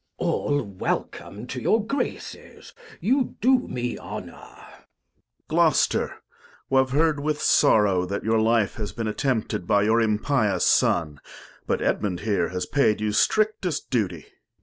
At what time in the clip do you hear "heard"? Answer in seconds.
6.89-7.19